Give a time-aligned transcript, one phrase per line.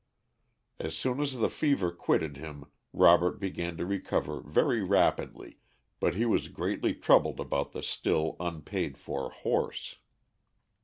[0.79, 5.59] As soon as the fever quitted him Robert began to recover very rapidly,
[5.99, 9.97] but he was greatly troubled about the still unpaid for horse.